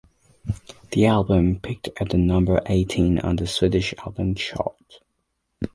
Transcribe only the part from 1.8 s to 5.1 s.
at number eighteen on the Swedish Albums Chart.